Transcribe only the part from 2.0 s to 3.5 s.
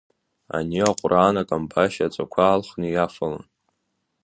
аҵақәа алхны иафалон.